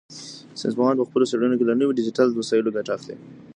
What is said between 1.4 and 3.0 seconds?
کې له نویو ډیجیټل وسایلو ګټه